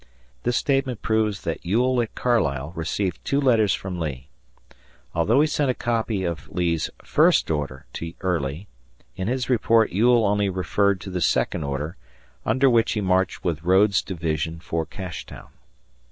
This 0.41 0.57
statement 0.57 1.03
proves 1.03 1.43
that 1.43 1.63
Ewell 1.63 2.01
at 2.01 2.15
Carlisle 2.15 2.73
received 2.75 3.23
two 3.23 3.39
letters 3.39 3.75
from 3.75 3.99
Lee. 3.99 4.29
Although 5.13 5.41
he 5.41 5.45
sent 5.45 5.69
a 5.69 5.75
copy 5.75 6.23
of 6.23 6.49
Lee's 6.49 6.89
first 7.03 7.51
order 7.51 7.85
to 7.93 8.13
Early, 8.21 8.67
in 9.15 9.27
his 9.27 9.47
report 9.47 9.91
Ewell 9.91 10.25
only 10.25 10.49
referred 10.49 11.01
to 11.01 11.11
the 11.11 11.21
second 11.21 11.61
order 11.63 11.97
under 12.47 12.67
which 12.67 12.93
he 12.93 13.01
marched 13.01 13.43
with 13.43 13.61
Rodes's 13.61 14.01
division 14.01 14.59
for 14.59 14.87
Cashtown. 14.87 15.49